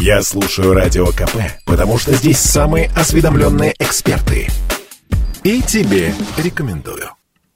[0.00, 4.48] Я слушаю Радио КП, потому что здесь самые осведомленные эксперты.
[5.44, 7.10] И тебе рекомендую.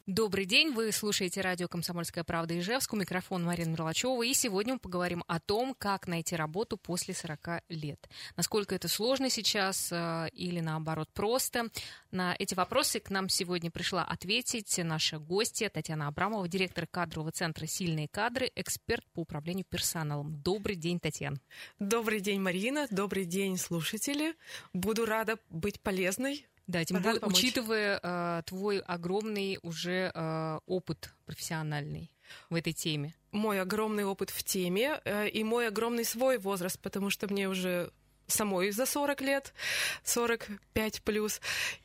[0.06, 4.78] Добрый день, вы слушаете радио «Комсомольская правда» Ижевск, у микрофона Марина Мерлачева, и сегодня мы
[4.78, 8.08] поговорим о том, как найти работу после 40 лет.
[8.36, 11.70] Насколько это сложно сейчас э, или наоборот просто.
[12.12, 17.66] На эти вопросы к нам сегодня пришла ответить наша гостья Татьяна Абрамова, директор кадрового центра
[17.66, 20.40] «Сильные кадры», эксперт по управлению персоналом.
[20.40, 21.38] Добрый день, Татьяна.
[21.80, 24.36] Добрый день, Марина, добрый день, слушатели.
[24.72, 32.10] Буду рада быть полезной да, тем более, учитывая э, твой огромный уже э, опыт профессиональный
[32.50, 33.14] в этой теме.
[33.30, 37.92] Мой огромный опыт в теме э, и мой огромный свой возраст, потому что мне уже
[38.26, 39.54] самой за 40 лет,
[40.02, 41.40] 45 плюс.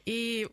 [0.06, 0.50] И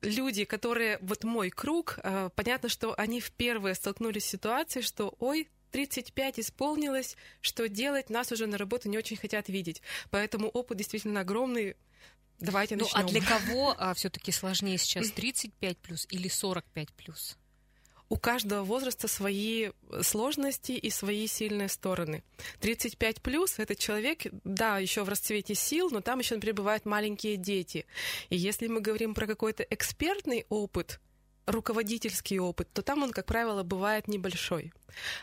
[0.00, 5.48] люди, которые, вот мой круг, э, понятно, что они впервые столкнулись с ситуацией, что, ой,
[5.72, 9.82] 35 исполнилось, что делать, нас уже на работу не очень хотят видеть.
[10.10, 11.76] Поэтому опыт действительно огромный,
[12.40, 13.00] Давайте ну, начнем.
[13.00, 17.36] а для кого а, все-таки сложнее сейчас 35 плюс или 45 плюс?
[18.08, 19.70] У каждого возраста свои
[20.02, 22.24] сложности и свои сильные стороны.
[22.58, 27.36] 35 плюс это человек, да, еще в расцвете сил, но там еще, например, бывают маленькие
[27.36, 27.86] дети.
[28.28, 30.98] И если мы говорим про какой-то экспертный опыт,
[31.46, 34.72] руководительский опыт, то там он, как правило, бывает небольшой.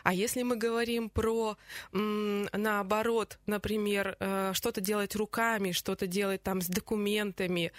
[0.03, 1.57] А если мы говорим про,
[1.91, 7.71] наоборот, например, э, что-то делать руками, что-то делать там с документами,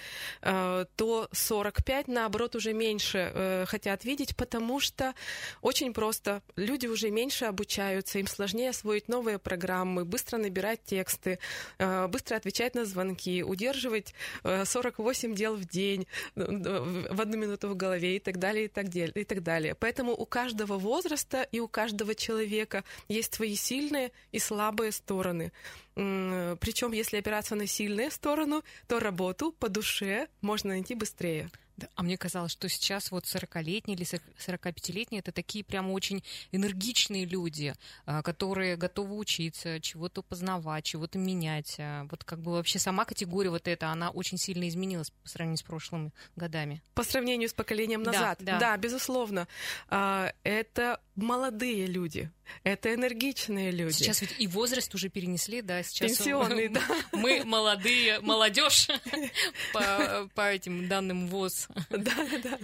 [0.42, 5.14] э, то 45, наоборот, уже меньше э, хотят видеть, потому что
[5.62, 6.42] очень просто.
[6.56, 11.39] Люди уже меньше обучаются, им сложнее освоить новые программы, быстро набирать тексты,
[11.78, 18.19] быстро отвечать на звонки, удерживать 48 дел в день в одну минуту в голове и
[18.19, 19.12] так далее, и так далее.
[19.14, 19.75] И так далее.
[19.75, 25.52] Поэтому у каждого возраста и у каждого человека есть свои сильные и слабые стороны.
[25.94, 31.48] Причем, если опираться на сильные сторону, то работу по душе можно найти быстрее.
[31.78, 37.24] Да, а мне казалось, что сейчас вот 40-летние или 45-летние это такие прямо очень энергичные
[37.24, 37.72] люди,
[38.05, 41.77] а, которые готовы учиться, чего-то познавать, чего-то менять.
[41.78, 45.58] А, вот как бы вообще сама категория вот эта, она очень сильно изменилась по сравнению
[45.58, 46.83] с прошлыми годами.
[46.94, 48.38] По сравнению с поколением назад.
[48.40, 48.58] Да, да.
[48.58, 49.46] да безусловно.
[49.88, 52.30] А, это молодые люди,
[52.62, 53.92] это энергичные люди.
[53.92, 56.80] Сейчас ведь и возраст уже перенесли, да, сейчас Пенсионный, да.
[57.12, 58.89] мы молодые, молодежь
[59.73, 61.68] по, по этим данным ВОЗ.
[61.90, 62.58] Да, да.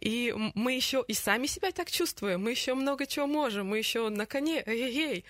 [0.00, 4.08] И мы еще и сами себя так чувствуем, мы еще много чего можем, мы еще
[4.08, 5.24] на коне, эй-эй.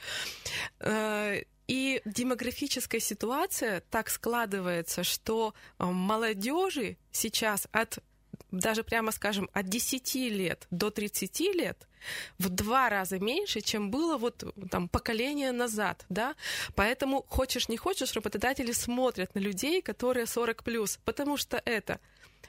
[0.81, 7.99] Э, и демографическая ситуация так складывается, что э, молодежи сейчас от
[8.51, 11.87] даже прямо скажем, от 10 лет до 30 лет
[12.39, 16.35] в два раза меньше, чем было вот там поколение назад, да.
[16.75, 22.01] Поэтому хочешь не хочешь, работодатели смотрят на людей, которые 40 плюс, потому что это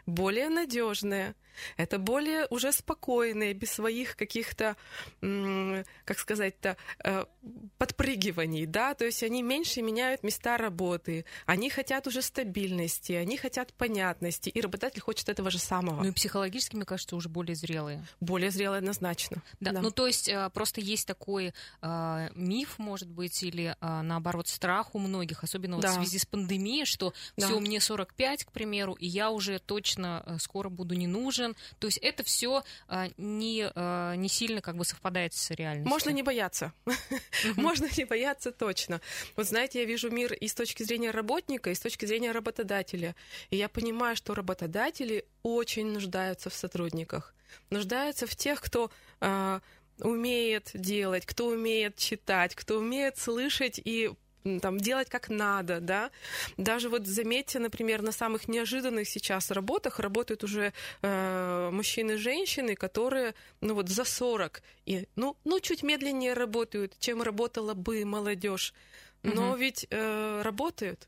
[0.05, 1.35] более надежные,
[1.75, 4.75] это более уже спокойные, без своих каких-то,
[5.19, 7.25] как сказать-то, э,
[7.77, 13.73] подпрыгиваний, да, то есть они меньше меняют места работы, они хотят уже стабильности, они хотят
[13.73, 16.03] понятности, и работодатель хочет этого же самого.
[16.03, 18.05] Ну и психологически, мне кажется, уже более зрелые.
[18.19, 19.41] Более зрелые однозначно.
[19.59, 19.81] Да, да.
[19.81, 24.95] ну то есть э, просто есть такой э, миф, может быть, или э, наоборот страх
[24.95, 25.89] у многих, особенно да.
[25.89, 27.47] вот в связи с пандемией, что да.
[27.47, 31.55] все, мне 45, к примеру, и я уже точно э, скоро буду не нужен.
[31.79, 35.89] То есть это все а, не, а, не сильно как бы совпадает с реальностью.
[35.89, 36.73] Можно не бояться.
[37.55, 39.01] Можно не бояться точно.
[39.35, 43.15] Вот знаете, я вижу мир и с точки зрения работника, и с точки зрения работодателя.
[43.49, 47.33] И я понимаю, что работодатели очень нуждаются в сотрудниках.
[47.69, 49.61] Нуждаются в тех, кто а,
[49.99, 54.11] умеет делать, кто умеет читать, кто умеет слышать и
[54.61, 56.09] там, делать как надо, да.
[56.57, 62.75] Даже вот заметьте, например, на самых неожиданных сейчас работах работают уже э, мужчины и женщины,
[62.75, 68.73] которые, ну вот, за 40, и, ну, ну, чуть медленнее работают, чем работала бы молодежь.
[69.23, 69.57] Но угу.
[69.57, 71.07] ведь э, работают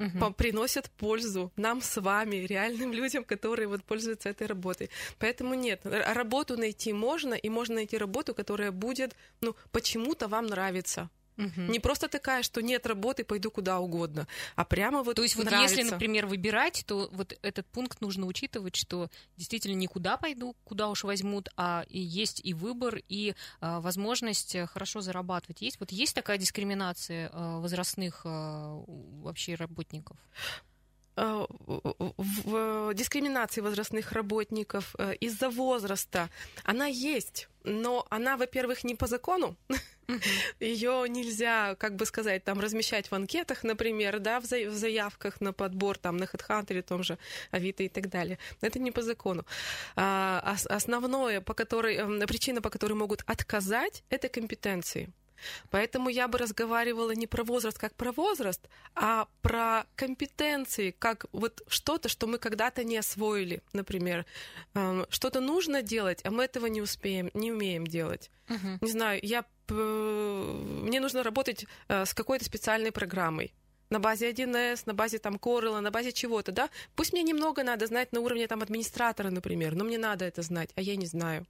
[0.00, 0.32] угу.
[0.32, 4.90] приносят пользу нам с вами, реальным людям, которые вот пользуются этой работой.
[5.18, 11.10] Поэтому нет, работу найти можно, и можно найти работу, которая будет, ну, почему-то вам нравиться.
[11.46, 11.72] Угу.
[11.72, 14.26] Не просто такая, что нет работы, пойду куда угодно,
[14.56, 15.56] а прямо вот То есть нравится.
[15.56, 20.88] вот если, например, выбирать, то вот этот пункт нужно учитывать, что действительно никуда пойду, куда
[20.88, 25.62] уж возьмут, а и есть и выбор, и а, возможность хорошо зарабатывать.
[25.62, 30.16] Есть вот есть такая дискриминация а, возрастных а, вообще работников?
[31.16, 31.46] Э,
[32.16, 36.28] в дискриминации возрастных работников э, из-за возраста,
[36.64, 39.56] она есть, но она, во-первых, не по закону,
[40.60, 45.40] ее нельзя, как бы сказать, там размещать в анкетах, например, да, в, за- в заявках
[45.40, 47.18] на подбор, там, на HeadHunter, том же
[47.50, 48.38] Авито и так далее.
[48.60, 49.44] Это не по закону.
[49.96, 55.10] А, основное, по которой, эм, причина, по которой могут отказать, это компетенции.
[55.70, 61.62] Поэтому я бы разговаривала не про возраст как про возраст, а про компетенции, как вот
[61.68, 64.26] что-то, что мы когда-то не освоили, например.
[64.74, 68.30] Эм, что-то нужно делать, а мы этого не успеем, не умеем делать.
[68.48, 68.78] Uh-huh.
[68.80, 73.54] Не знаю, я мне нужно работать э, с какой-то специальной программой
[73.90, 76.70] на базе 1С, на базе там Corel, на базе чего-то, да?
[76.94, 80.70] Пусть мне немного надо знать на уровне там администратора, например, но мне надо это знать,
[80.76, 81.46] а я не знаю.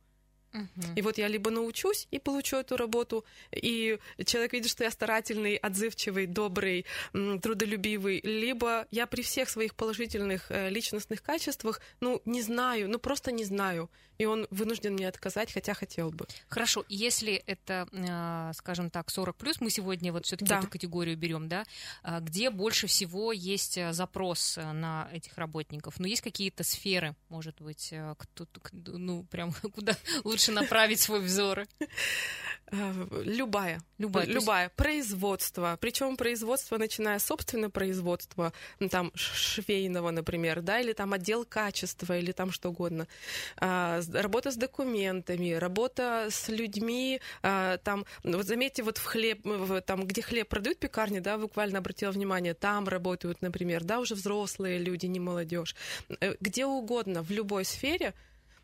[0.53, 0.95] Uh-huh.
[0.97, 5.57] И вот я либо научусь и получу эту работу, и человек видит, что я старательный,
[5.57, 12.89] отзывчивый, добрый, трудолюбивый, либо я при всех своих положительных э, личностных качествах, ну, не знаю,
[12.89, 13.89] ну, просто не знаю
[14.21, 16.27] и он вынужден мне отказать, хотя хотел бы.
[16.51, 20.59] Хорошо, если это, э, скажем так, 40 плюс, мы сегодня вот все-таки да.
[20.59, 21.65] эту категорию берем, да,
[22.03, 25.99] а где больше всего есть э, запрос э, на этих работников?
[25.99, 31.65] Ну, есть какие-то сферы, может быть, кто, ну, прям куда лучше направить свой взор?
[32.71, 33.81] Любая.
[33.97, 34.27] Любая.
[34.27, 34.65] Любая.
[34.65, 34.77] Есть...
[34.77, 35.79] Производство.
[35.81, 38.53] Причем производство, начиная с собственного производства,
[38.91, 43.09] там, швейного, например, да, или там отдел качества, или там что угодно
[43.57, 49.81] а, работа с документами, работа с людьми, а, там, вот заметьте, вот в хлеб, в,
[49.81, 54.79] там, где хлеб продают пекарни, да, буквально обратила внимание, там работают, например, да, уже взрослые
[54.79, 55.75] люди, не молодежь,
[56.21, 58.15] э, где угодно, в любой сфере,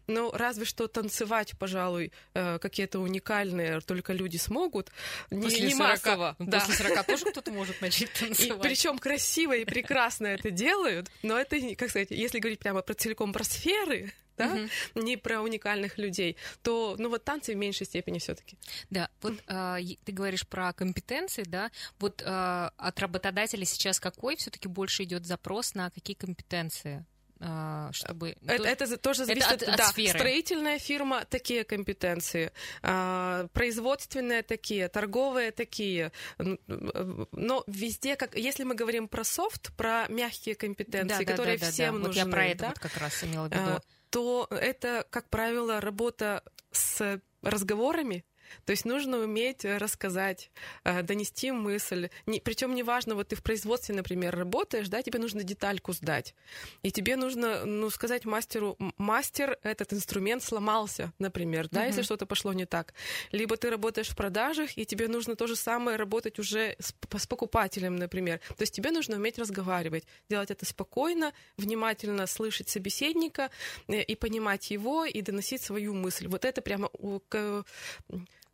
[0.06, 4.90] ну, разве что танцевать, пожалуй, э, какие-то уникальные только люди смогут.
[5.31, 6.37] После не, не 40, массово.
[6.38, 6.60] Да.
[6.60, 8.62] После 40 тоже кто-то может начать танцевать.
[8.62, 13.32] Причем красиво и прекрасно это делают, но это, как сказать, если говорить прямо про целиком
[13.32, 15.03] про сферы, да, угу.
[15.03, 18.59] не про уникальных людей, то, ну вот танцы в меньшей степени все-таки.
[18.91, 24.69] Да, вот э, ты говоришь про компетенции, да, вот э, от работодателя сейчас какой все-таки
[24.69, 27.05] больше идет запрос на какие компетенции?
[27.38, 28.37] А, чтобы...
[28.47, 30.19] Это, тоже, это тоже зависит это от, от да, сферы.
[30.19, 32.50] Строительная фирма— такие компетенции,
[32.83, 36.12] а, производственные такие, торговые такие.
[36.38, 41.73] Но везде, как если мы говорим про софт, про мягкие компетенции, да, которые да, да,
[41.73, 42.09] всем да.
[42.09, 42.23] нужны.
[42.23, 42.69] Вот я про это да?
[42.69, 43.62] вот как раз имела в виду.
[43.62, 43.81] А,
[44.11, 46.43] то это, как правило, работа
[46.73, 48.25] с разговорами,
[48.64, 50.50] то есть нужно уметь э, рассказать,
[50.84, 52.08] э, донести мысль.
[52.26, 56.34] Не, причем неважно, вот ты в производстве, например, работаешь, да, тебе нужно детальку сдать.
[56.82, 61.88] И тебе нужно, ну, сказать мастеру, мастер, этот инструмент сломался, например, да, uh-huh.
[61.88, 62.94] если что-то пошло не так.
[63.32, 67.26] Либо ты работаешь в продажах, и тебе нужно то же самое работать уже с, с
[67.26, 68.40] покупателем, например.
[68.56, 73.50] То есть тебе нужно уметь разговаривать, делать это спокойно, внимательно слышать собеседника
[73.88, 76.28] э, и понимать его, и доносить свою мысль.
[76.28, 76.90] Вот это прямо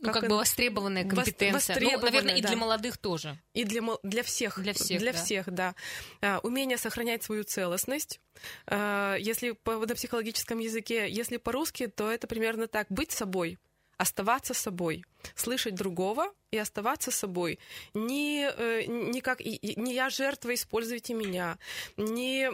[0.03, 1.53] ну, как, как бы востребованная компетенция.
[1.53, 2.49] Востребованная, ну, наверное, и да.
[2.49, 3.39] для молодых тоже.
[3.55, 4.61] И для, для всех.
[4.61, 5.19] Для всех, Для да.
[5.19, 5.75] всех, да.
[6.21, 8.21] А, умение сохранять свою целостность.
[8.67, 12.89] А, если по, на психологическом языке, если по-русски, то это примерно так.
[12.91, 13.59] Быть собой,
[13.97, 15.05] оставаться собой,
[15.37, 17.61] слышать другого и оставаться собой.
[17.95, 21.59] Не, э, не как не я жертва, используйте меня.
[21.97, 22.51] Не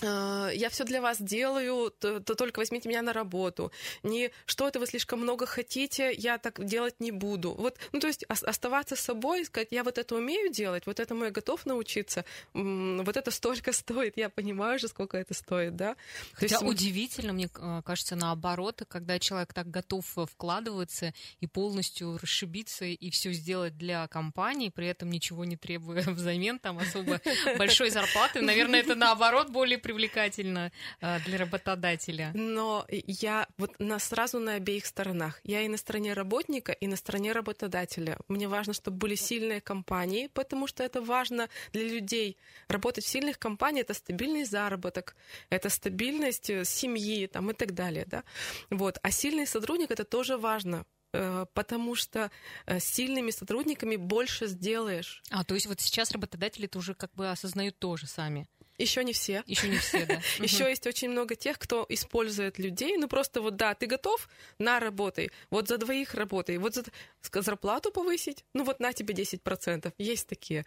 [0.00, 3.70] я все для вас делаю, то, то только возьмите меня на работу.
[4.02, 7.52] Не что это вы слишком много хотите, я так делать не буду.
[7.52, 11.30] Вот, ну то есть оставаться собой, сказать, я вот это умею делать, вот этому я
[11.30, 15.96] готов научиться, вот это столько стоит, я понимаю же, сколько это стоит, да.
[16.32, 16.66] Хотя есть...
[16.66, 23.10] удивительно, мне э, кажется, наоборот, когда человек так готов э, вкладываться и полностью расшибиться и
[23.10, 27.20] все сделать для компании, при этом ничего не требуя взамен, там особо
[27.58, 32.30] большой зарплаты, наверное, это наоборот более привлекательно э, для работодателя.
[32.34, 35.40] Но я вот на, сразу на обеих сторонах.
[35.44, 38.18] Я и на стороне работника, и на стороне работодателя.
[38.28, 42.36] Мне важно, чтобы были сильные компании, потому что это важно для людей.
[42.68, 45.14] Работать в сильных компаниях— это стабильный заработок,
[45.50, 48.04] это стабильность э, семьи там, и так далее.
[48.06, 48.24] Да?
[48.70, 48.98] Вот.
[49.02, 52.30] А сильный сотрудник— это тоже важно, э, потому что
[52.66, 55.22] с сильными сотрудниками больше сделаешь.
[55.30, 58.46] А, то есть вот сейчас работодатели это уже как бы осознают тоже сами.
[58.78, 59.42] Еще не все.
[59.46, 60.20] Еще не все, да.
[60.38, 62.96] Еще есть очень много тех, кто использует людей.
[62.96, 65.30] Ну просто вот да, ты готов, на работай.
[65.50, 66.58] Вот за двоих работай.
[66.58, 66.84] Вот за
[67.32, 69.92] зарплату повысить, ну вот на тебе 10%.
[69.98, 70.64] Есть такие.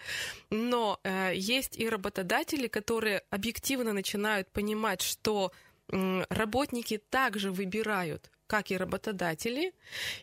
[0.49, 5.51] Но э, есть и работодатели, которые объективно начинают понимать, что
[5.89, 9.73] э, работники также выбирают, как и работодатели,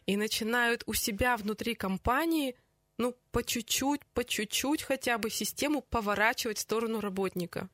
[0.07, 2.55] и начинают у себя внутри компании
[3.03, 7.69] ну, по чуть-чуть, по чуть-чуть хотя бы систему поворачивать в сторону работника.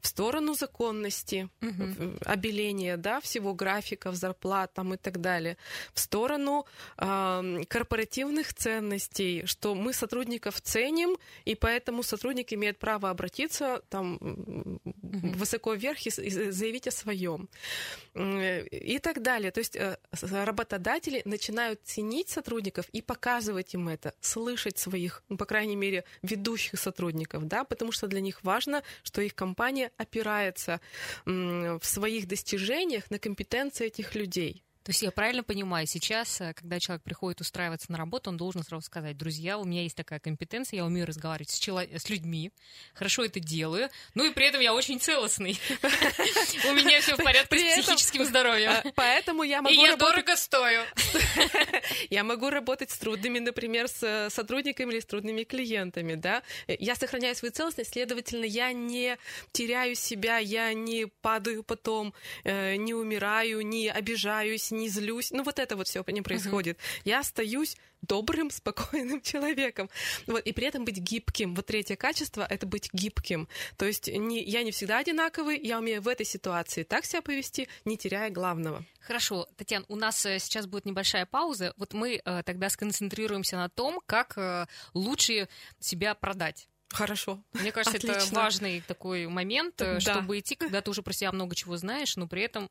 [0.00, 2.18] В сторону законности, угу.
[2.24, 5.56] обеления, да, всего графиков, зарплат там и так далее,
[5.92, 6.66] в сторону
[6.98, 14.80] э, корпоративных ценностей, что мы сотрудников ценим, и поэтому сотрудник имеет право обратиться там угу.
[15.36, 17.48] высоко вверх и заявить о своем
[18.14, 19.50] и так далее.
[19.50, 25.46] То есть э, работодатели начинают ценить сотрудников и показывать им это, слышать своих, ну, по
[25.46, 30.80] крайней мере, ведущих сотрудников, да, потому что для них важно, что их компания опирается
[31.24, 34.64] в своих достижениях на компетенции этих людей.
[34.84, 38.62] То есть я правильно понимаю, сейчас, э, когда человек приходит устраиваться на работу, он должен
[38.62, 41.80] сразу сказать, друзья, у меня есть такая компетенция, я умею разговаривать с, чело...
[41.80, 42.52] с людьми,
[42.92, 45.58] хорошо это делаю, ну и при этом я очень целостный.
[46.68, 48.72] У меня все в порядке с психическим здоровьем.
[48.72, 50.82] А, поэтому я могу И я дорого стою.
[52.10, 56.42] Я могу работать с трудными, например, с сотрудниками или с трудными клиентами, да.
[56.66, 59.16] Я сохраняю свою целостность, следовательно, я не
[59.52, 62.14] теряю себя, я не падаю потом,
[62.44, 65.30] э, не умираю, не обижаюсь, не злюсь.
[65.30, 66.76] Ну, вот это вот все не происходит.
[66.76, 67.02] Uh-huh.
[67.04, 69.90] Я остаюсь добрым, спокойным человеком.
[70.26, 71.54] Вот, и при этом быть гибким.
[71.54, 73.48] Вот третье качество— это быть гибким.
[73.76, 77.68] То есть не, я не всегда одинаковый, я умею в этой ситуации так себя повести,
[77.84, 78.84] не теряя главного.
[79.00, 81.74] Хорошо, Татьяна, у нас э, сейчас будет небольшая пауза.
[81.76, 86.68] Вот мы э, тогда сконцентрируемся на том, как э, лучше себя продать.
[86.90, 87.42] Хорошо.
[87.52, 88.18] Мне кажется, Отлично.
[88.18, 90.00] это важный такой момент, да.
[90.00, 92.68] чтобы идти, когда ты уже про себя много чего знаешь, но при этом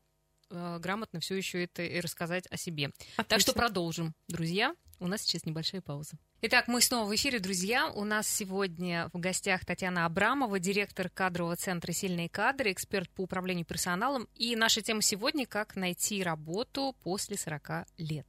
[0.54, 2.86] э, грамотно все еще это и рассказать о себе.
[2.86, 3.24] Отлично.
[3.28, 4.74] Так что продолжим, друзья.
[5.00, 6.16] У нас сейчас небольшая пауза.
[6.40, 7.90] Итак, мы снова в эфире, друзья.
[7.90, 13.64] У нас сегодня в гостях Татьяна Абрамова, директор кадрового центра «Сильные кадры», эксперт по управлению
[13.64, 14.28] персоналом.
[14.34, 18.26] И наша тема сегодня– как найти работу после 40 лет.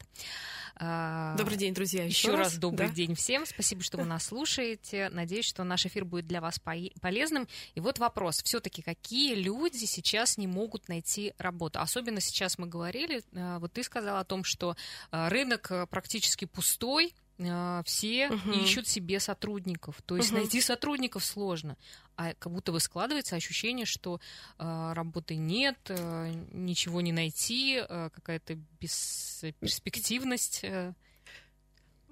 [0.77, 2.03] А, добрый день, друзья.
[2.03, 2.94] Еще, еще раз, раз добрый да?
[2.94, 3.46] день всем.
[3.46, 5.10] Спасибо, что вы нас слушаете.
[5.10, 6.60] Надеюсь, что наш эфир будет для вас
[7.01, 7.48] полезным.
[7.75, 8.41] И вот вопрос.
[8.44, 11.79] Все-таки какие люди сейчас не могут найти работу?
[11.79, 14.75] Особенно сейчас мы говорили, э, вот ты сказала о том, что
[15.12, 18.51] э, рынок практически пустой, а, все угу.
[18.51, 20.01] ищут себе сотрудников.
[20.04, 20.39] То есть угу.
[20.39, 21.77] найти сотрудников сложно.
[22.15, 24.22] А как будто бы складывается ощущение, что
[24.58, 30.62] э, работы нет, э, ничего не найти, э, какая-то бесперспективность.
[30.63, 30.94] Э.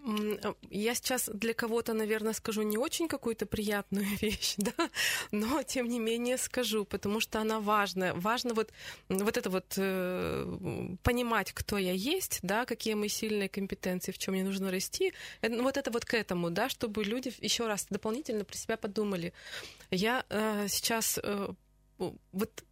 [0.04, 4.90] Э, я сейчас для кого-то, наверное, скажу не очень какую-то приятную вещь, да,
[5.32, 8.14] но тем не менее скажу, потому что она важная.
[8.14, 8.72] Важно вот,
[9.10, 14.34] вот это вот э, понимать, кто я есть, да, какие мои сильные компетенции, в чем
[14.34, 15.14] мне нужно расти.
[15.42, 18.78] Это, ну, вот это вот к этому, да, чтобы люди еще раз дополнительно про себя
[18.78, 19.34] подумали.
[19.92, 21.54] Я э, сейчас э,
[22.32, 22.64] вот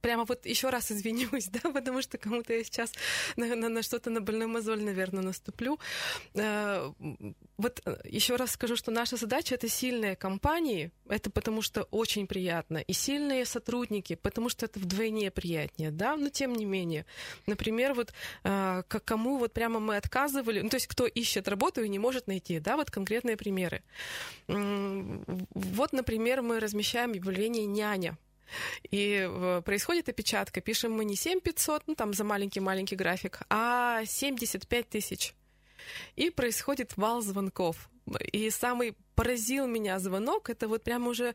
[0.00, 2.92] прямо вот еще раз извинюсь, да, потому что кому-то я сейчас
[3.36, 5.78] на, на, на что-то на больной мозоль, наверное, наступлю.
[6.34, 6.92] Э,
[7.56, 12.26] вот э, еще раз скажу, что наша задача это сильные компании, это потому что очень
[12.26, 17.06] приятно, и сильные сотрудники, потому что это вдвойне приятнее, да, но тем не менее.
[17.46, 18.12] Например, вот
[18.44, 22.26] э, кому вот прямо мы отказывали, ну, то есть кто ищет работу и не может
[22.26, 23.82] найти, да, вот конкретные примеры.
[24.46, 28.16] Вот, например, мы размещаем объявление «няня»,
[28.90, 30.60] и происходит опечатка.
[30.60, 35.34] Пишем мы не 7500, ну там за маленький-маленький график, а 75 тысяч.
[36.16, 37.88] И происходит вал звонков.
[38.32, 41.34] И самый поразил меня звонок, это вот прямо уже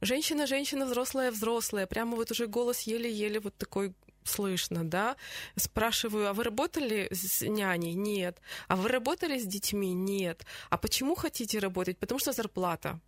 [0.00, 5.16] женщина-женщина, взрослая-взрослая, прямо вот уже голос еле-еле вот такой слышно, да.
[5.56, 7.92] Спрашиваю, а вы работали с няней?
[7.92, 8.40] Нет.
[8.68, 9.92] А вы работали с детьми?
[9.92, 10.46] Нет.
[10.70, 11.98] А почему хотите работать?
[11.98, 13.00] Потому что зарплата.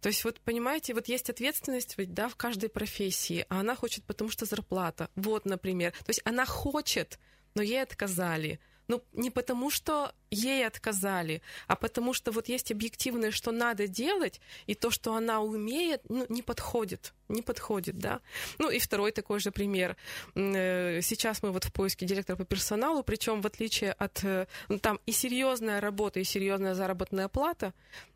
[0.00, 4.30] То есть вот понимаете, вот есть ответственность да, в каждой профессии, а она хочет, потому
[4.30, 5.10] что зарплата.
[5.14, 5.92] Вот, например.
[5.92, 7.18] То есть она хочет,
[7.54, 8.60] но ей отказали.
[8.88, 14.40] Ну, не потому, что ей отказали, а потому что вот есть объективное, что надо делать,
[14.66, 17.12] и то, что она умеет, ну, не подходит.
[17.28, 18.20] Не подходит, да.
[18.58, 19.96] Ну и второй такой же пример.
[20.34, 24.22] Э, сейчас мы вот в поиске директора по персоналу, причем в отличие от...
[24.24, 27.72] Э, ну, там и серьезная работа, и серьезная заработная плата,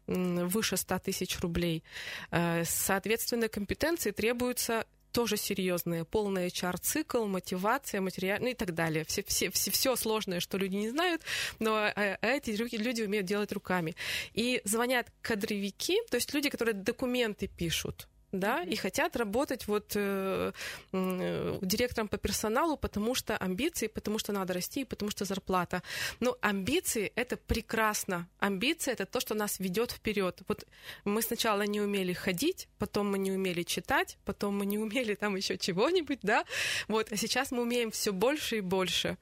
[0.07, 1.83] выше 100 тысяч рублей.
[2.31, 6.05] Э, соответственно, компетенции требуются тоже серьезные.
[6.05, 9.05] Полный HR-цикл, мотивация, материал, ну и так далее.
[9.05, 11.23] Все, все, все, все сложное, что люди не знают,
[11.59, 13.95] но э, эти люди умеют делать руками.
[14.33, 20.53] И звонят кадровики, то есть люди, которые документы пишут да, и хотят работать вот э,
[20.93, 25.83] э, директором по персоналу, потому что амбиции, потому что надо расти, потому что зарплата.
[26.21, 28.29] Но амбиции это прекрасно.
[28.39, 30.43] Амбиции это то, что нас ведет вперед.
[30.49, 30.67] Вот
[31.05, 35.37] мы сначала не умели ходить, потом мы не умели читать, потом мы не умели там
[35.37, 36.45] еще чего-нибудь, да,
[36.89, 39.19] вот, а сейчас мы умеем все больше и больше.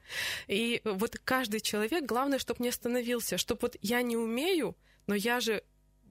[0.47, 4.75] И вот каждый человек, главное, чтобы не остановился, чтобы вот я не умею,
[5.07, 5.63] но я же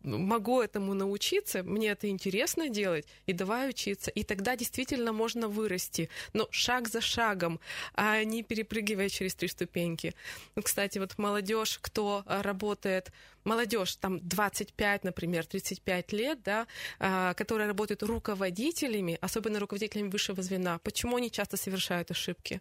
[0.02, 4.10] могу этому научиться, мне это интересно делать, и давай учиться.
[4.10, 7.60] И тогда действительно можно вырасти, но шаг за шагом,
[7.94, 10.14] а не перепрыгивая через три ступеньки.
[10.56, 13.12] Ну, кстати, вот молодежь, кто а, работает,
[13.44, 16.66] молодежь там 25, например, 35 лет, да,
[16.98, 22.60] а, которые работают руководителями, особенно руководителями высшего звена, почему они часто совершают ошибки?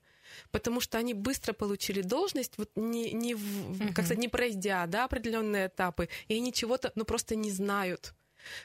[0.52, 3.36] потому что они быстро получили должность, вот не, не
[3.94, 8.14] как сказать, не пройдя да, определенные этапы, и они чего-то ну, просто не знают.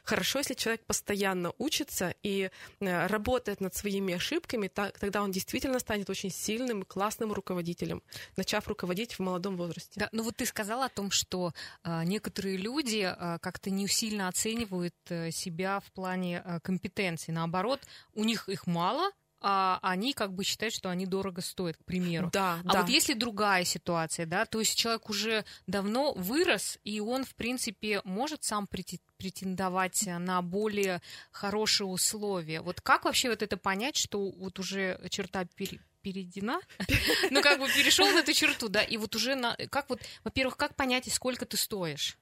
[0.05, 2.51] Хорошо, если человек постоянно учится и
[2.81, 8.03] э, работает над своими ошибками, тогда он действительно станет очень сильным и классным руководителем,
[8.37, 10.01] начав руководить в молодом возрасте.
[10.01, 11.53] Да, ну вот ты сказала о том, что
[11.85, 17.35] э, некоторые люди э, как-то не сильно оценивают э, себя в плане э, компетенций.
[17.35, 17.81] Наоборот,
[18.15, 19.11] у них их мало,
[19.43, 22.31] а они как бы считают, что они дорого стоят, к примеру.
[22.33, 22.81] Да, а да.
[22.81, 28.01] вот если другая ситуация, да, то есть человек уже давно вырос, и он, в принципе,
[28.05, 32.61] может сам претендовать на более хорошие условия.
[32.61, 36.61] Вот как вообще вот это понять, что вот уже черта пере перейдена,
[37.31, 40.57] ну как бы перешел на эту черту, да, и вот уже на, как вот, во-первых,
[40.57, 42.19] как понять, сколько ты стоишь?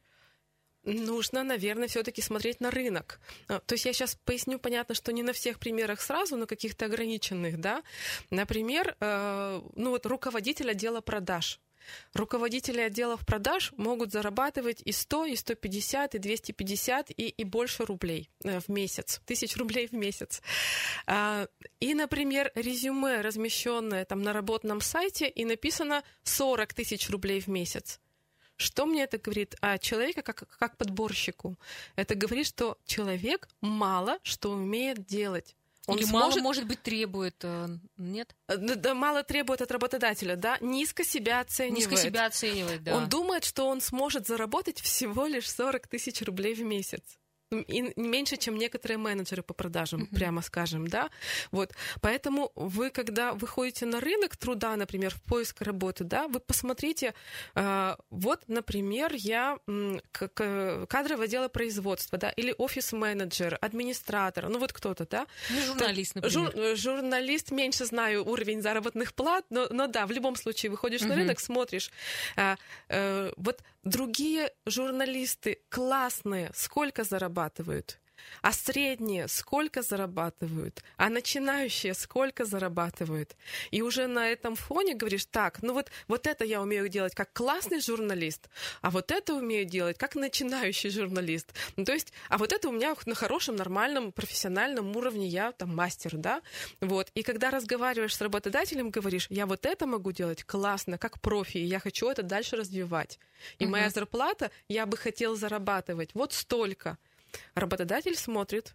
[0.84, 3.20] Нужно, наверное, все-таки смотреть на рынок.
[3.48, 6.86] А, то есть я сейчас поясню, понятно, что не на всех примерах сразу, но каких-то
[6.86, 7.82] ограниченных, да.
[8.30, 11.60] Например, э, ну вот руководитель отдела продаж.
[12.14, 18.30] Руководители отделов продаж могут зарабатывать и 100, и 150, и 250, и, и больше рублей
[18.44, 20.42] э, в месяц, тысяч рублей в месяц.
[21.06, 21.46] А,
[21.80, 28.00] и, например, резюме, размещенное там на работном сайте, и написано 40 тысяч рублей в месяц.
[28.60, 31.56] Что мне это говорит о человеке как, как подборщику?
[31.96, 35.56] Это говорит, что человек мало что умеет делать.
[35.86, 36.36] Он Или сможет...
[36.36, 38.36] мало, может быть, требует, э, нет?
[38.48, 41.90] Э, да, да, мало требует от работодателя, да, низко себя оценивает.
[41.90, 42.96] Низко себя оценивает, да.
[42.96, 47.18] Он думает, что он сможет заработать всего лишь 40 тысяч рублей в месяц
[47.50, 50.14] и меньше, чем некоторые менеджеры по продажам, mm-hmm.
[50.14, 51.10] прямо скажем, да.
[51.50, 57.14] Вот, поэтому вы, когда выходите на рынок труда, например, в поиск работы, да, вы посмотрите,
[57.54, 59.58] э, вот, например, я
[60.86, 65.26] кадровое дело производства, да, или офис-менеджер, администратор, ну вот кто-то, да.
[65.50, 66.52] Ну, журналист, например.
[66.52, 71.08] Жур, журналист, меньше знаю уровень заработных плат, но, но да, в любом случае выходишь mm-hmm.
[71.08, 71.90] на рынок, смотришь,
[72.36, 72.54] э,
[72.88, 78.00] э, вот другие журналисты классные, сколько зарабатывают?
[78.42, 80.82] А средние сколько зарабатывают?
[80.96, 83.36] А начинающие сколько зарабатывают?
[83.70, 87.32] И уже на этом фоне говоришь, так, ну вот, вот это я умею делать как
[87.32, 88.48] классный журналист,
[88.80, 91.52] а вот это умею делать как начинающий журналист.
[91.76, 95.74] Ну, то есть, а вот это у меня на хорошем, нормальном, профессиональном уровне, я там
[95.74, 96.42] мастер, да?
[96.80, 97.10] Вот.
[97.14, 101.64] И когда разговариваешь с работодателем, говоришь, я вот это могу делать классно, как профи, и
[101.64, 103.18] я хочу это дальше развивать.
[103.58, 103.72] И угу.
[103.72, 106.98] моя зарплата, я бы хотел зарабатывать вот столько.
[107.54, 108.74] Работодатель смотрит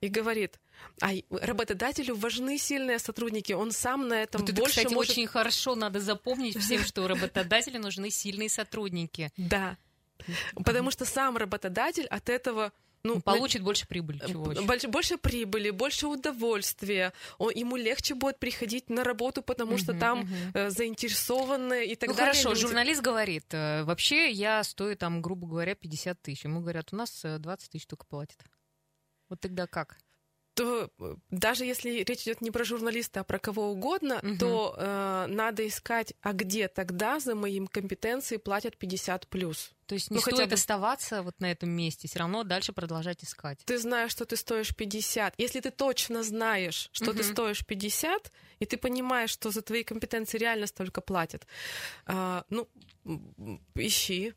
[0.00, 0.58] и говорит,
[1.00, 5.12] а работодателю важны сильные сотрудники, он сам на этом вот это, больше кстати, может...
[5.12, 9.30] очень хорошо, надо запомнить всем, что работодателю нужны сильные сотрудники.
[9.36, 9.76] Да,
[10.64, 13.66] потому что сам работодатель от этого ну, получит на...
[13.66, 14.18] больше прибыли.
[14.26, 17.12] Чего больше, больше прибыли, больше удовольствия.
[17.38, 20.50] Он, ему легче будет приходить на работу, потому uh-huh, что там uh-huh.
[20.54, 22.32] э, заинтересованные и так ну, далее.
[22.32, 22.60] Хорошо, люди.
[22.62, 26.44] журналист говорит, э, вообще я стою там, грубо говоря, 50 тысяч.
[26.44, 28.38] Ему говорят, у нас 20 э, тысяч только платят.
[29.28, 29.98] Вот тогда как?
[30.56, 34.38] То э, даже если речь идет не про журналиста, а про кого угодно, угу.
[34.38, 39.72] то э, надо искать, а где тогда за моим компетенции платят 50 плюс.
[39.84, 40.54] То есть не ну, стоит хотя бы...
[40.54, 43.60] оставаться вот на этом месте, все равно дальше продолжать искать.
[43.66, 45.34] Ты знаешь, что ты стоишь 50.
[45.36, 47.18] Если ты точно знаешь, что угу.
[47.18, 51.46] ты стоишь 50, и ты понимаешь, что за твои компетенции реально столько платят,
[52.06, 52.66] э, ну,
[53.74, 54.32] ищи,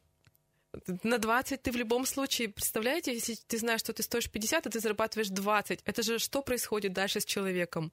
[1.04, 4.70] на 20 ты в любом случае, представляете, если ты знаешь, что ты стоишь 50, а
[4.70, 7.92] ты зарабатываешь 20, это же что происходит дальше с человеком?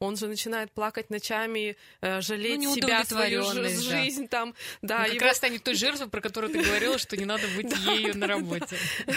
[0.00, 4.28] Он же начинает плакать ночами, э, жалеть ну, себя, свою жизнь да.
[4.28, 4.54] там.
[4.80, 5.26] Да, ну, как его...
[5.26, 8.76] раз станет той жертвой, про которую ты говорила, что не надо быть ею на работе.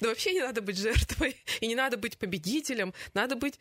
[0.00, 3.58] Да вообще не надо быть жертвой, и не надо быть победителем, надо быть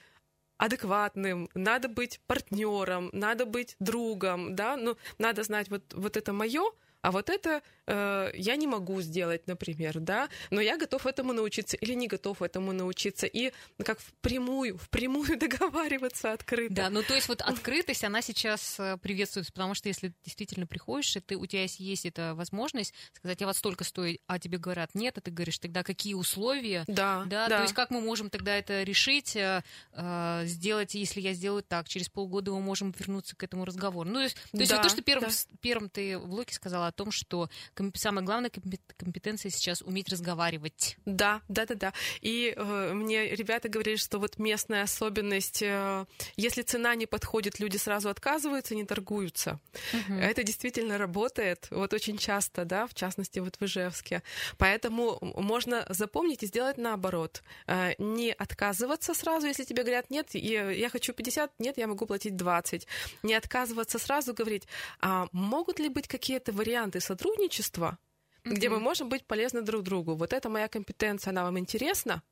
[0.58, 6.72] адекватным, надо быть партнером, надо быть другом, да, ну, надо знать, вот, вот это мое,
[7.02, 11.78] а вот это э, я не могу сделать, например, да, но я готов этому научиться
[11.78, 13.26] или не готов этому научиться.
[13.26, 16.74] И как впрямую, впрямую договариваться открыто.
[16.74, 21.16] Да, ну то есть вот открытость, она сейчас э, приветствуется, потому что если действительно приходишь,
[21.16, 24.94] и ты, у тебя есть эта возможность сказать, я вот столько стою, а тебе говорят
[24.94, 26.84] нет, а ты говоришь, тогда какие условия?
[26.88, 27.48] Да, да.
[27.48, 27.58] да.
[27.58, 31.88] То есть как мы можем тогда это решить, э, э сделать, если я сделаю так,
[31.88, 34.10] через полгода мы можем вернуться к этому разговору.
[34.10, 35.58] Ну, то есть, то, есть да, вот то что первым, да.
[35.62, 37.50] первым ты в блоке сказала, о том, что
[37.96, 38.52] самая главная
[38.98, 40.98] компетенция сейчас уметь разговаривать.
[41.06, 41.94] Да, да, да, да.
[42.22, 47.78] И э, мне ребята говорили, что вот местная особенность, э, если цена не подходит, люди
[47.78, 49.60] сразу отказываются, не торгуются.
[49.94, 50.14] Угу.
[50.20, 54.24] Это действительно работает, вот очень часто, да, в частности вот в Ижевске.
[54.58, 57.44] Поэтому можно запомнить и сделать наоборот.
[57.68, 62.36] Э, не отказываться сразу, если тебе говорят, нет, я хочу 50, нет, я могу платить
[62.36, 62.88] 20.
[63.24, 64.68] Не отказываться сразу, говорить,
[65.00, 67.98] а могут ли быть какие-то варианты сотрудничества,
[68.44, 68.54] mm-hmm.
[68.54, 70.16] где мы можем быть полезны друг другу.
[70.16, 72.24] Вот это моя компетенция, она вам интересна?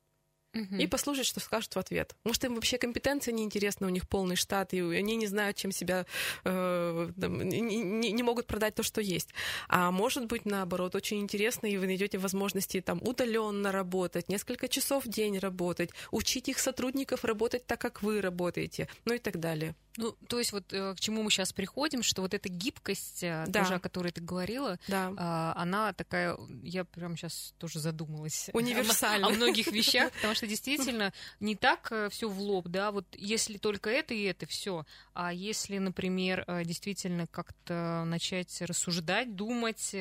[0.78, 2.14] И послушать, что скажут в ответ.
[2.24, 6.06] Может, им вообще компетенция неинтересна, у них полный штат, и они не знают, чем себя,
[6.44, 9.30] э, не, не, не могут продать то, что есть.
[9.68, 15.04] А может быть, наоборот, очень интересно, и вы найдете возможности там удаленно работать, несколько часов
[15.04, 19.74] в день работать, учить их сотрудников работать так, как вы работаете, ну и так далее.
[19.98, 23.44] Ну, то есть вот э, к чему мы сейчас приходим, что вот эта гибкость, э,
[23.48, 23.62] да.
[23.62, 25.10] тоже, о которой ты говорила, да.
[25.10, 28.48] э, она такая, я прям сейчас тоже задумалась.
[28.52, 29.28] Универсальная.
[29.28, 33.06] О, о многих вещах, потому что действительно не так э, все в лоб, да, вот
[33.16, 34.84] если только это и это, все.
[35.14, 39.94] А если, например, э, действительно как-то начать рассуждать, думать,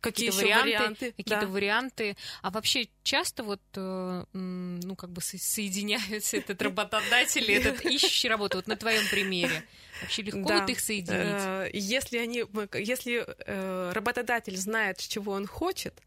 [0.00, 1.52] какие варианты, варианты какие-то да.
[1.52, 2.16] варианты.
[2.42, 8.58] А вообще часто вот, э, ну, как бы соединяются этот работодатель и этот ищущий работу.
[8.58, 9.64] Вот на твоем примере.
[10.02, 10.60] Вообще легко да.
[10.60, 11.10] вот их соединить?
[11.12, 12.44] Э, если, они,
[12.74, 16.00] если э, работодатель знает, чего он хочет,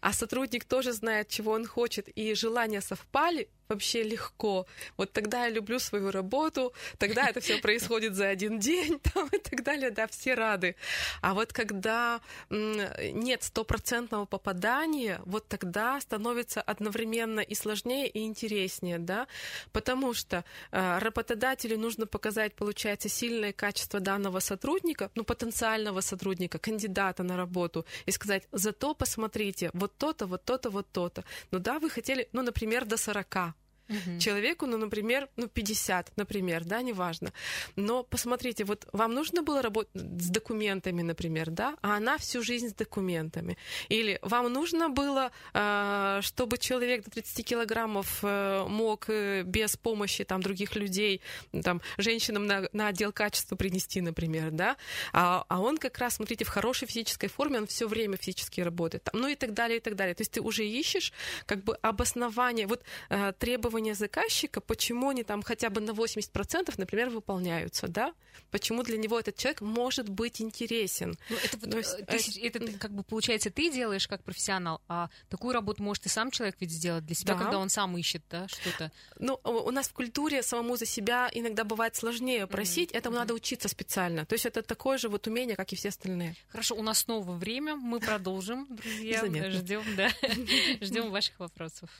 [0.00, 4.66] а сотрудник тоже знает, чего он хочет, и желания совпали, вообще легко.
[4.96, 9.38] Вот тогда я люблю свою работу, тогда это все происходит за один день там, и
[9.38, 10.76] так далее, да, все рады.
[11.20, 19.26] А вот когда нет стопроцентного попадания, вот тогда становится одновременно и сложнее, и интереснее, да,
[19.72, 27.22] потому что э, работодателю нужно показать, получается, сильное качество данного сотрудника, ну, потенциального сотрудника, кандидата
[27.22, 31.24] на работу, и сказать, зато посмотрите, вот то-то, вот то-то, вот то-то.
[31.50, 33.54] Ну да, вы хотели, ну, например, до 40,
[33.88, 34.18] угу.
[34.18, 37.32] человеку, ну, например, ну, 50, например, да, неважно.
[37.76, 42.68] Но посмотрите, вот вам нужно было работать с документами, например, да, а она всю жизнь
[42.68, 43.56] с документами.
[43.88, 50.24] Или вам нужно было, а, чтобы человек до 30 килограммов э, мог э, без помощи
[50.24, 51.20] там других людей,
[51.62, 54.76] там, женщинам на, на отдел качества принести, например, да,
[55.12, 59.04] а, а он как раз, смотрите, в хорошей физической форме, он все время физически работает,
[59.04, 60.14] там, ну и так далее, и так далее.
[60.14, 61.12] То есть ты уже ищешь
[61.46, 66.74] как бы обоснование, вот э, требования требования заказчика, почему они там хотя бы на 80%,
[66.78, 68.14] например, выполняются, да?
[68.50, 71.18] Почему для него этот человек может быть интересен?
[71.28, 71.74] Ну, это, вот,
[72.12, 76.06] есть, э, ты, это как бы получается ты делаешь как профессионал, а такую работу может
[76.06, 77.44] и сам человек ведь сделать для себя, да.
[77.44, 78.90] когда он сам ищет, да, что-то.
[79.18, 82.98] Ну, у нас в культуре самому за себя иногда бывает сложнее просить, mm-hmm.
[82.98, 83.20] этому mm-hmm.
[83.20, 84.24] надо учиться специально.
[84.24, 86.34] То есть это такое же вот умение, как и все остальные.
[86.48, 90.10] Хорошо, у нас снова время, мы продолжим, друзья, ждем, да,
[90.80, 91.90] ждем ваших вопросов.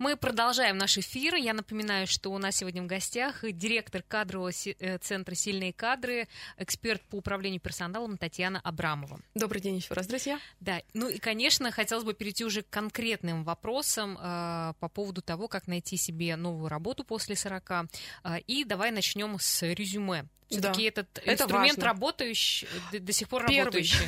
[0.00, 1.34] Мы продолжаем наш эфир.
[1.34, 7.02] Я напоминаю, что у нас сегодня в гостях директор кадрового э, центра «Сильные кадры», эксперт
[7.02, 9.20] по управлению персоналом Татьяна Абрамова.
[9.34, 10.40] Добрый день еще раз, друзья.
[10.58, 15.48] Да, ну и, конечно, хотелось бы перейти уже к конкретным вопросам э, по поводу того,
[15.48, 17.70] как найти себе новую работу после 40.
[17.70, 20.24] Э, и давай начнем с резюме.
[20.50, 20.88] Все-таки да.
[20.88, 21.84] этот это инструмент важно.
[21.84, 23.64] работающий, до, до сих пор Первый.
[23.64, 23.98] работающий.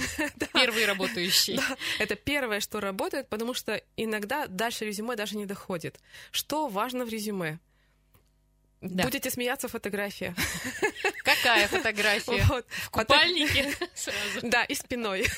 [0.52, 1.60] Первый работающий.
[2.00, 6.00] Это первое, что работает, потому что иногда дальше резюме даже не доходит.
[6.32, 7.60] Что важно в резюме?
[8.82, 9.04] Да.
[9.04, 10.34] Будете смеяться, фотография.
[11.24, 12.42] Какая фотография?
[12.48, 12.66] Вот.
[12.68, 14.40] В купальнике сразу.
[14.42, 15.26] Да, и спиной.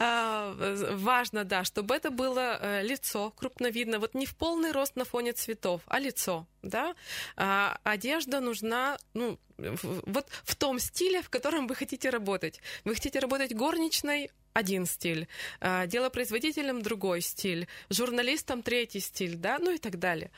[0.00, 0.54] А,
[0.92, 5.04] важно, да, чтобы это было э, лицо крупно видно, вот не в полный рост на
[5.04, 6.94] фоне цветов, а лицо, да.
[7.36, 12.60] А, одежда нужна, ну, вот в том стиле, в котором вы хотите работать.
[12.84, 15.28] Вы хотите работать горничной, один стиль,
[15.60, 20.30] а, делопроизводителем другой стиль, журналистом третий стиль, да, ну и так далее.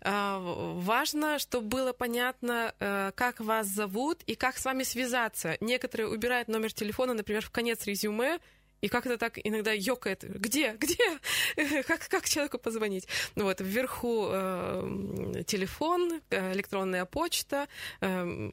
[0.00, 5.56] А, важно, чтобы было понятно, э, как вас зовут и как с вами связаться.
[5.60, 8.40] Некоторые убирают номер телефона, например, в конец резюме,
[8.80, 10.22] и как это так иногда ёкает.
[10.22, 10.72] Где?
[10.72, 11.18] Где?
[11.86, 13.06] Как, как человеку позвонить?
[13.34, 17.68] Вот, вверху э, телефон, электронная почта,
[18.00, 18.50] э,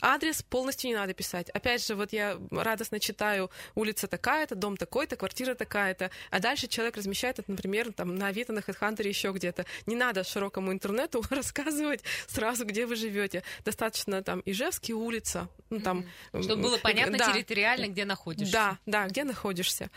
[0.00, 1.50] адрес полностью не надо писать.
[1.50, 6.96] Опять же, вот я радостно читаю улица такая-то, дом такой-то, квартира такая-то, а дальше человек
[6.96, 9.66] размещает это, например, там, на Авито, на HeadHunter, еще где-то.
[9.86, 13.42] Не надо широкому интернету рассказывать сразу, где вы живете.
[13.64, 16.04] Достаточно там Ижевский улица, ну, там...
[16.30, 18.52] Чтобы было понятно да, территориально, где находишься.
[18.52, 19.90] Да, да, где находишься.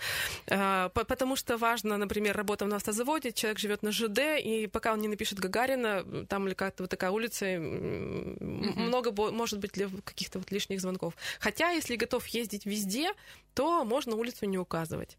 [0.48, 5.00] Э, потому что важно, например, работа на автозаводе, человек живет на ЖД, и пока он
[5.00, 8.80] не напишет Гагарина, там или как-то вот такая улица, mm-hmm.
[8.80, 9.72] много может быть
[10.04, 11.13] каких-то вот лишних звонков.
[11.39, 13.12] Хотя, если готов ездить везде,
[13.54, 15.18] то можно улицу не указывать.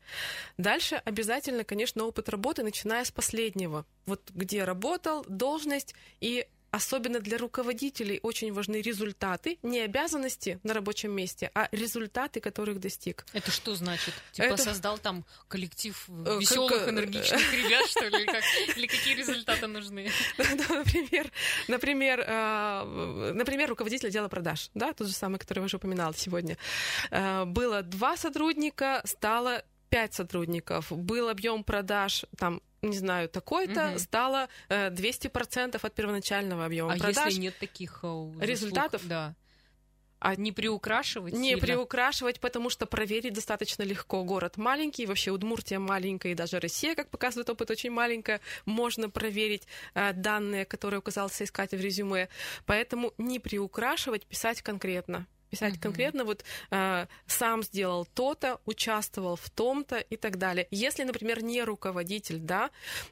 [0.59, 3.85] Дальше обязательно, конечно, опыт работы, начиная с последнего.
[4.07, 11.13] Вот где работал, должность и особенно для руководителей очень важны результаты, не обязанности на рабочем
[11.13, 13.27] месте, а результаты, которых достиг.
[13.33, 14.15] Это что значит?
[14.33, 14.63] Типа Это...
[14.63, 18.27] создал там коллектив э, веселых, энергичных ребят, что ли?
[18.77, 20.11] Или какие результаты нужны?
[20.39, 21.31] Например,
[21.69, 26.57] например, э, например, руководитель отдела продаж, да, тот же самый, который я уже упоминала сегодня.
[27.11, 33.99] Э, было два сотрудника, стало пять сотрудников, был объем продаж там не знаю, такой-то угу.
[33.99, 37.27] стало 200% от первоначального объема а продаж.
[37.27, 39.07] если нет таких заслуг, результатов?
[39.07, 39.35] Да.
[40.19, 41.33] А не приукрашивать?
[41.33, 41.63] Не сильно?
[41.63, 44.23] приукрашивать, потому что проверить достаточно легко.
[44.23, 48.41] Город маленький, вообще Удмуртия маленькая, и даже Россия, как показывает опыт, очень маленькая.
[48.67, 52.29] Можно проверить э, данные, которые указал соискатель в резюме.
[52.67, 55.81] Поэтому не приукрашивать, писать конкретно писать uh-huh.
[55.81, 60.67] конкретно, вот э, сам сделал то-то, участвовал в том-то и так далее.
[60.71, 62.71] Если, например, не руководитель, да,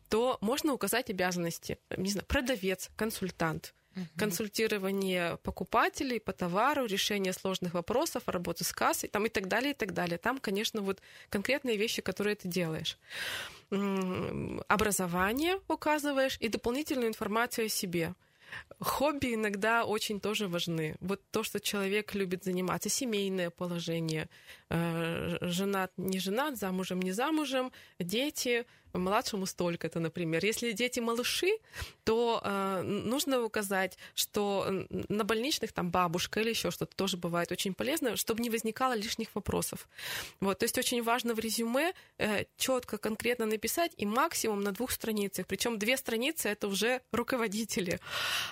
[0.09, 3.74] то можно указать обязанности, не знаю, продавец, консультант.
[3.94, 4.07] Uh-huh.
[4.16, 9.74] Консультирование покупателей по товару, решение сложных вопросов, работа с кассой там, и так далее, и
[9.74, 10.18] так далее.
[10.18, 12.98] Там, конечно, вот конкретные вещи, которые ты делаешь.
[13.70, 18.14] Образование указываешь и дополнительную информацию о себе.
[18.81, 20.97] Хобби иногда очень тоже важны.
[21.01, 24.29] Вот то, что человек любит заниматься, семейное положение,
[24.71, 28.67] э, женат, не женат, замужем, не замужем, дети,
[28.99, 30.45] младшему столько-то, например.
[30.45, 31.51] Если дети малыши,
[32.05, 37.75] то э, нужно указать, что на больничных там бабушка или еще что-то тоже бывает очень
[37.75, 39.89] полезно, чтобы не возникало лишних вопросов.
[40.41, 44.91] Вот, то есть очень важно в резюме э, четко, конкретно написать и максимум на двух
[44.91, 45.47] страницах.
[45.47, 48.01] Причем две страницы это уже руководители.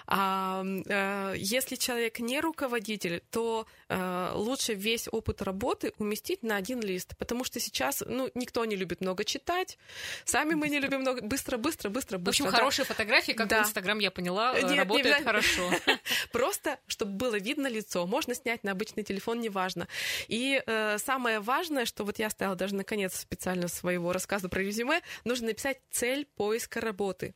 [0.07, 7.16] А э, если человек не руководитель, то лучше весь опыт работы уместить на один лист,
[7.18, 9.79] потому что сейчас ну, никто не любит много читать,
[10.25, 11.22] Сами мы не любим много.
[11.22, 12.27] Быстро, быстро, быстро, быстро.
[12.27, 12.51] В общем, да.
[12.51, 13.62] хорошие фотографии, как да.
[13.62, 15.70] в Инстаграм, я поняла, Нет, работают не хорошо.
[16.33, 18.07] Просто, чтобы было видно лицо.
[18.07, 19.88] Можно снять на обычный телефон, неважно.
[20.29, 25.01] И э, самое важное, что вот я ставила даже наконец специально своего рассказа про резюме,
[25.25, 27.35] нужно написать цель поиска работы.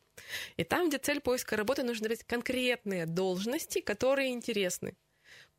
[0.57, 4.95] И там, где цель поиска работы, нужно написать конкретные должности, которые интересны.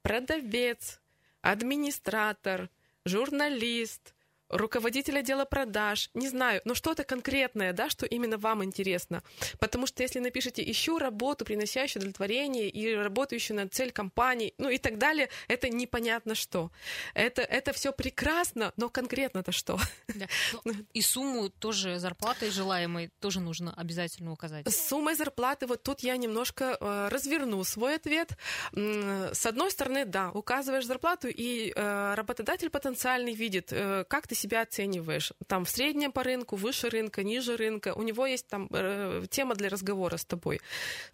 [0.02, 1.00] Продавец,
[1.42, 2.70] администратор,
[3.06, 4.14] журналист,
[4.52, 9.24] руководитель отдела продаж, не знаю, но что-то конкретное, да, что именно вам интересно.
[9.60, 14.78] Потому что если напишите «ищу работу, приносящую удовлетворение и работающую на цель компании», ну и
[14.78, 16.72] так далее, это непонятно что.
[17.14, 19.80] Это, это все прекрасно, но конкретно-то что?
[20.08, 20.28] Да.
[20.66, 24.68] Ну, и сумму тоже зарплаты желаемой тоже нужно обязательно указать.
[24.68, 28.38] С суммой зарплаты, вот тут я немножко э, разверну свой ответ.
[28.74, 34.62] С одной стороны, да, указываешь зарплату, и э, работодатель потенциальный видит, э, как ты себя
[34.62, 35.34] оцениваешь.
[35.48, 37.94] Там в среднем по рынку, выше рынка, ниже рынка.
[37.96, 40.60] У него есть там э, тема для разговора с тобой.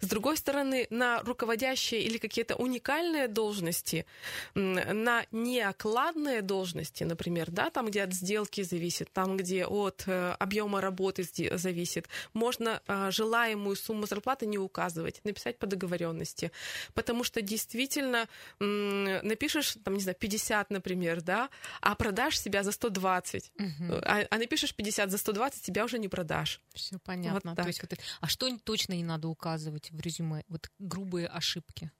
[0.00, 4.06] С другой стороны, на руководящие или какие-то уникальные должности,
[4.54, 10.80] на неокладные должности, например, да, там, где от сделки зависит, там, где от э, объема
[10.80, 16.50] работы зависит, можно э, желаемую сумму зарплаты не указывать, написать по договоренности.
[16.94, 18.28] Потому что действительно
[18.60, 23.52] э, напишешь, там, не знаю, 50, например, да, а продашь себя за 120 120.
[23.58, 23.94] Угу.
[24.04, 26.60] А, а напишешь 50 за 120, тебя уже не продашь.
[26.74, 27.50] Все понятно.
[27.50, 30.44] Вот То есть, вот, а что точно не надо указывать в резюме?
[30.48, 31.90] Вот грубые ошибки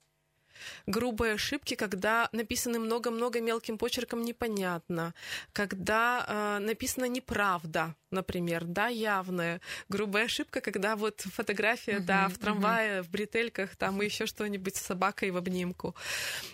[0.87, 5.15] грубые ошибки, когда написано много-много мелким почерком непонятно,
[5.53, 9.61] когда э, написана неправда, например, да, явная.
[9.89, 13.03] Грубая ошибка, когда вот фотография, uh-huh, да, в трамвае, uh-huh.
[13.03, 15.95] в бретельках, там и еще что-нибудь с собакой в обнимку.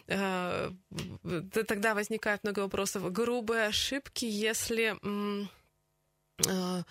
[0.06, 0.70] Э,
[1.68, 3.12] тогда возникает много вопросов.
[3.12, 4.96] Грубые ошибки, если...
[6.46, 6.82] Э,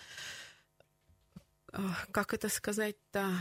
[2.12, 3.32] как это сказать-то?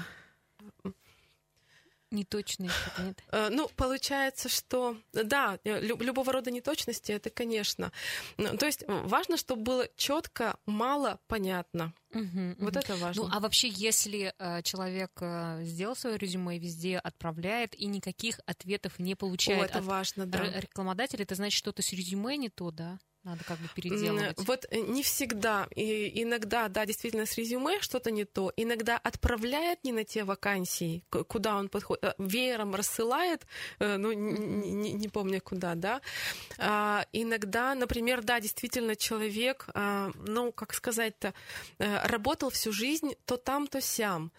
[2.12, 3.22] Неточные нет?
[3.33, 7.90] Э, ну, получается, что да, э, любого рода неточности это, конечно.
[8.37, 11.94] То есть важно, чтобы было четко, мало, понятно.
[12.11, 12.79] Угу, вот угу.
[12.79, 13.22] это важно.
[13.22, 18.38] Ну, а вообще, если э, человек э, сделал свое резюме и везде отправляет и никаких
[18.44, 20.38] ответов не получает О, это от важно, да.
[20.61, 22.98] рекламодателя, это значит, что-то с резюме не то, да?
[23.25, 24.37] Надо как бы переделывать.
[24.47, 25.69] Вот э, не всегда.
[25.77, 28.53] И иногда, да, действительно, с резюме что-то не то.
[28.57, 33.47] Иногда отправляет не на те вакансии, куда он подходит, э, веером рассылает,
[33.79, 36.01] э, ну, не, не, не помню куда, да.
[36.59, 41.33] А, иногда, например, да, действительно, человек, а, ну, как сказать-то,
[41.79, 44.33] работал всю жизнь то там, то сям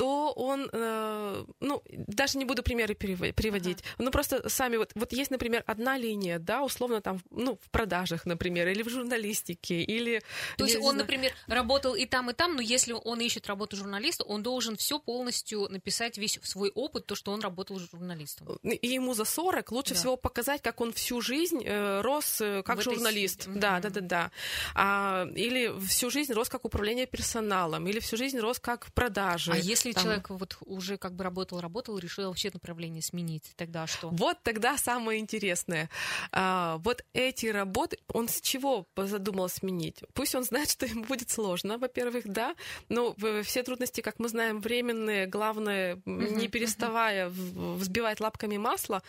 [0.00, 4.04] то он, э, ну, даже не буду примеры приводить, ага.
[4.04, 8.24] ну, просто сами вот, вот есть, например, одна линия, да, условно там, ну, в продажах,
[8.24, 10.22] например, или в журналистике, или...
[10.56, 10.96] То есть он, знаю...
[11.00, 14.98] например, работал и там, и там, но если он ищет работу журналиста, он должен все
[14.98, 18.56] полностью написать весь свой опыт, то, что он работал журналистом.
[18.62, 20.00] И ему за 40 лучше да.
[20.00, 23.42] всего показать, как он всю жизнь э, рос э, как в журналист.
[23.42, 23.60] Этой...
[23.60, 24.30] Да, да, да, да.
[24.74, 29.52] А, или всю жизнь рос как управление персоналом, или всю жизнь рос как продажи.
[29.52, 30.04] А если если там...
[30.04, 34.08] человек вот уже как бы работал, работал, решил вообще направление сменить, тогда что?
[34.10, 35.90] Вот тогда самое интересное.
[36.32, 40.02] А, вот эти работы, он с чего задумал сменить?
[40.14, 42.54] Пусть он знает, что ему будет сложно, во-первых, да,
[42.88, 49.02] но все трудности, как мы знаем, временные, главное, не переставая взбивать лапками масло,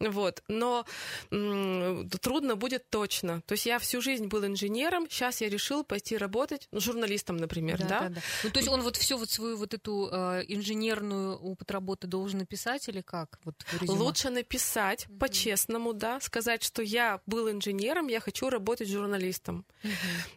[0.00, 0.84] вот, но
[1.30, 3.42] трудно будет точно.
[3.42, 7.78] То есть я всю жизнь был инженером, сейчас я решил пойти работать, ну, журналистом, например,
[7.78, 7.86] да?
[7.88, 8.00] да?
[8.00, 8.20] да, да.
[8.44, 10.08] Ну, то есть он вот всю вот свою вот эту
[10.48, 13.38] инженерную опыт работы должен написать или как?
[13.44, 15.18] Вот Лучше написать mm-hmm.
[15.18, 19.64] по-честному, да, сказать, что я был инженером, я хочу работать журналистом.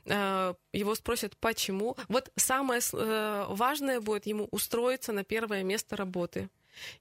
[0.05, 0.55] Mm-hmm.
[0.73, 1.97] Его спросят, почему.
[2.07, 6.49] Вот самое э, важное будет ему устроиться на первое место работы.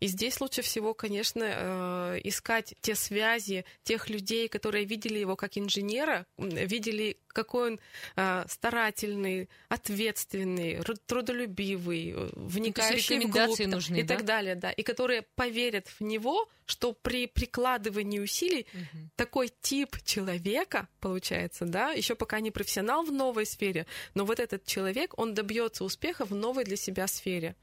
[0.00, 5.56] И здесь лучше всего, конечно, э, искать те связи тех людей, которые видели его как
[5.58, 7.80] инженера, видели, какой он
[8.16, 14.16] э, старательный, ответственный, трудолюбивый, э, вникающий вглубь нужны, и да?
[14.16, 19.10] так далее, да, и которые поверят в него, что при прикладывании усилий угу.
[19.16, 24.64] такой тип человека получается, да, еще пока не профессионал в новой сфере, но вот этот
[24.66, 27.56] человек, он добьется успеха в новой для себя сфере.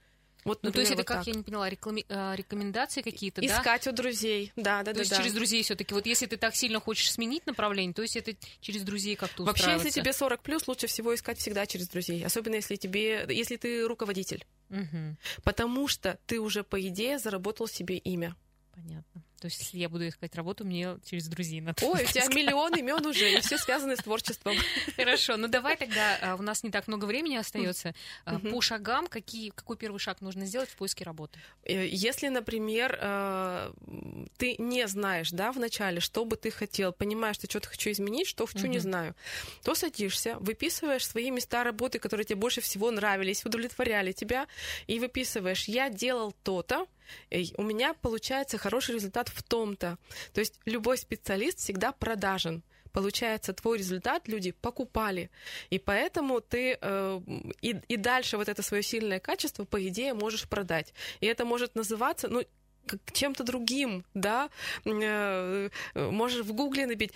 [0.46, 1.28] Вот, например, ну, то есть это, вот как так.
[1.28, 2.06] я не поняла, реклами...
[2.08, 3.48] Э, рекомендации какие-то, да?
[3.48, 5.00] Искать у друзей, да, да, то да.
[5.00, 5.18] есть да.
[5.18, 8.36] через друзей все таки Вот если ты так сильно хочешь сменить направление, то есть это
[8.62, 12.24] через друзей как-то Вообще, если тебе 40 плюс, лучше всего искать всегда через друзей.
[12.24, 14.46] Особенно если тебе, если ты руководитель.
[14.70, 15.18] Угу.
[15.44, 18.36] Потому что ты уже, по идее, заработал себе имя.
[18.72, 19.25] Понятно.
[19.46, 21.86] То есть, если я буду искать работу, мне через друзей надо.
[21.86, 24.56] Ой, у тебя миллион имен уже, и все связаны с творчеством.
[24.96, 27.94] Хорошо, ну давай тогда, а, у нас не так много времени остается.
[28.26, 31.40] А, по шагам, какие, какой первый шаг нужно сделать в поиске работы?
[31.64, 33.72] Э, если, например, э,
[34.38, 38.48] ты не знаешь, да, вначале, что бы ты хотел, понимаешь, что что-то хочу изменить, что
[38.48, 39.14] хочу, не знаю,
[39.64, 44.48] то садишься, выписываешь свои места работы, которые тебе больше всего нравились, удовлетворяли тебя,
[44.88, 46.88] и выписываешь, я делал то-то,
[47.58, 49.98] у меня получается хороший результат в том-то.
[50.34, 52.64] То есть любой специалист всегда продажен
[52.96, 55.30] получается, твой результат люди покупали.
[55.70, 57.22] И поэтому ты э,
[57.62, 60.94] и, и дальше вот это свое сильное качество, по идее, можешь продать.
[61.20, 62.46] И это может называться, ну,
[63.14, 64.50] чем-то другим, да,
[64.86, 67.14] э, можешь в гугле набить,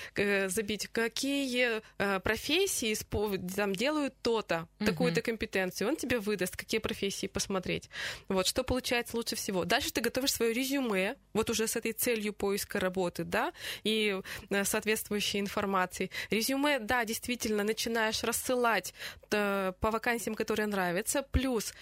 [0.47, 2.95] забить, какие э, профессии
[3.55, 4.85] там делают то-то, угу.
[4.85, 7.89] такую-то компетенцию, он тебе выдаст, какие профессии посмотреть.
[8.27, 9.65] Вот, что получается лучше всего.
[9.65, 13.53] Дальше ты готовишь свое резюме, вот уже с этой целью поиска работы, да,
[13.83, 16.09] и э, соответствующей информации.
[16.29, 18.93] Резюме, да, действительно, начинаешь рассылать
[19.29, 21.73] по вакансиям, которые нравятся, плюс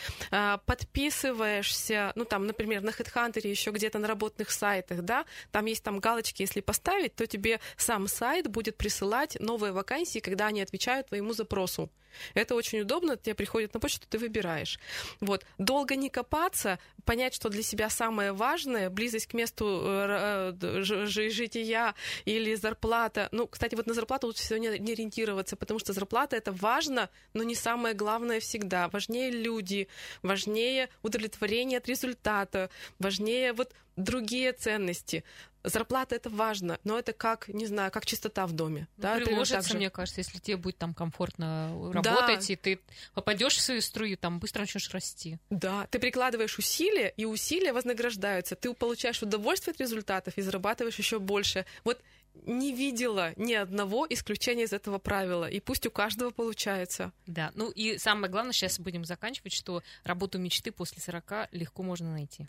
[0.65, 5.99] подписываешься, ну, там, например, на HeadHunter еще где-то на работных сайтах, да, там есть там
[5.99, 11.33] галочки, если поставить, то тебе сам сайт будет присылать новые вакансии, когда они отвечают твоему
[11.33, 11.89] запросу.
[12.33, 14.79] Это очень удобно, тебе приходит на почту, ты выбираешь.
[15.19, 15.45] Вот.
[15.57, 21.95] Долго не копаться, понять, что для себя самое важное, близость к месту э, э, жития
[22.25, 23.29] или зарплата.
[23.31, 27.43] Ну, кстати, вот на зарплату лучше всего не, ориентироваться, потому что зарплата это важно, но
[27.43, 28.89] не самое главное всегда.
[28.89, 29.87] Важнее люди,
[30.21, 35.23] важнее удовлетворение от результата, важнее вот другие ценности.
[35.69, 38.87] Зарплата это важно, но это как, не знаю, как чистота в доме.
[38.97, 42.53] Ну, да, приложится, мне кажется, если тебе будет там комфортно работать, да.
[42.53, 42.79] и ты
[43.13, 45.39] попадешь в свою струю, там быстро начнешь расти.
[45.49, 48.55] Да, ты прикладываешь усилия, и усилия вознаграждаются.
[48.55, 51.65] Ты получаешь удовольствие от результатов и зарабатываешь еще больше.
[51.83, 52.01] Вот
[52.45, 57.11] не видела ни одного исключения из этого правила, и пусть у каждого получается.
[57.25, 62.11] Да, ну и самое главное, сейчас будем заканчивать, что работу мечты после 40 легко можно
[62.11, 62.47] найти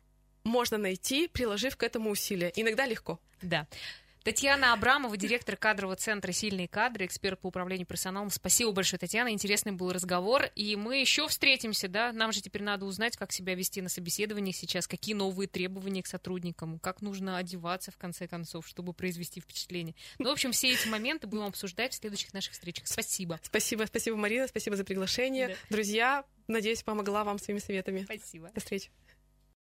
[0.48, 2.52] можно найти, приложив к этому усилия.
[2.56, 3.20] Иногда легко.
[3.42, 3.66] Да.
[4.24, 8.28] Татьяна Абрамова, директор кадрового центра «Сильные кадры», эксперт по управлению персоналом.
[8.28, 9.30] Спасибо большое, Татьяна.
[9.30, 10.50] Интересный был разговор.
[10.54, 12.12] И мы еще встретимся, да?
[12.12, 16.06] Нам же теперь надо узнать, как себя вести на собеседовании сейчас, какие новые требования к
[16.06, 19.94] сотрудникам, как нужно одеваться, в конце концов, чтобы произвести впечатление.
[20.18, 22.86] Ну, в общем, все эти моменты будем обсуждать в следующих наших встречах.
[22.86, 23.40] Спасибо.
[23.42, 25.48] Спасибо, спасибо, Марина, спасибо за приглашение.
[25.48, 25.54] Да.
[25.70, 28.02] Друзья, надеюсь, помогла вам своими советами.
[28.02, 28.50] Спасибо.
[28.54, 28.90] До встречи.